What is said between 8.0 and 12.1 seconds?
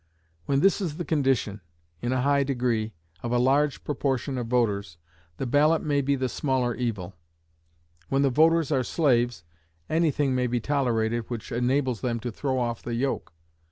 When the voters are slaves, any thing may be tolerated which enables